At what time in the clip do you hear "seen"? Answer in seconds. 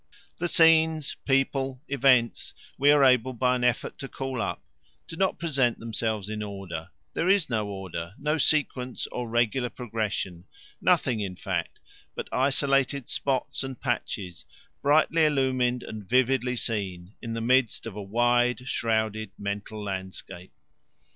16.55-17.13